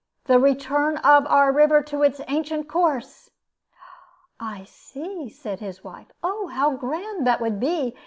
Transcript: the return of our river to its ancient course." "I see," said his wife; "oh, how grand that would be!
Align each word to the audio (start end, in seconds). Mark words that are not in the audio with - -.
the 0.25 0.39
return 0.39 0.97
of 1.03 1.27
our 1.27 1.51
river 1.53 1.83
to 1.83 2.01
its 2.01 2.19
ancient 2.27 2.67
course." 2.67 3.29
"I 4.39 4.63
see," 4.63 5.29
said 5.29 5.59
his 5.59 5.83
wife; 5.83 6.11
"oh, 6.23 6.47
how 6.47 6.71
grand 6.71 7.27
that 7.27 7.39
would 7.39 7.59
be! 7.59 7.95